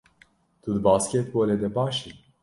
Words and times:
Tu 0.61 0.69
di 0.75 0.81
basketbolê 0.87 1.55
de 1.61 1.69
baş 1.77 1.97
î? 2.09 2.11